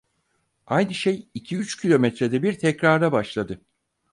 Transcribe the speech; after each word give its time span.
Aynı 0.67 0.93
şey 0.93 1.29
iki 1.33 1.57
üç 1.57 1.77
kilometrede 1.81 2.43
bir 2.43 2.59
tekrara 2.59 3.11
başladı. 3.11 3.61